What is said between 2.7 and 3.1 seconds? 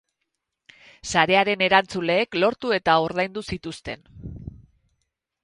eta